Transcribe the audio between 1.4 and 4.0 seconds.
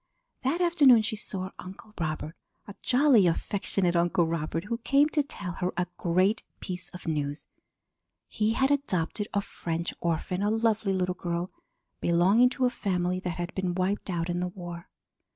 Uncle Robert a jolly, affectionate